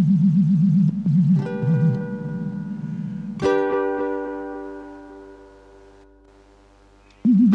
Mm-hmm. 0.00 0.40